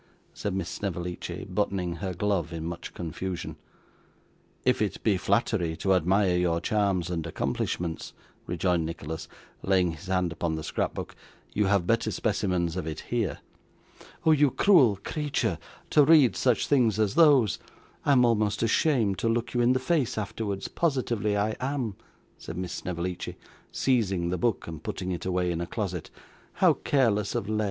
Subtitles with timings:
[0.33, 3.55] said Miss Snevellicci, buttoning her glove in much confusion.
[4.65, 8.11] 'If it be flattery to admire your charms and accomplishments,'
[8.47, 9.27] rejoined Nicholas,
[9.61, 11.15] laying his hand upon the scrapbook,
[11.53, 13.41] 'you have better specimens of it here.'
[14.25, 15.59] 'Oh you cruel creature,
[15.91, 17.59] to read such things as those!
[18.03, 21.95] I'm almost ashamed to look you in the face afterwards, positively I am,'
[22.39, 23.37] said Miss Snevellicci,
[23.71, 26.09] seizing the book and putting it away in a closet.
[26.53, 27.59] 'How careless of Led!